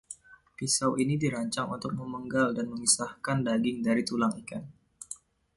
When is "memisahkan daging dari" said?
2.73-4.01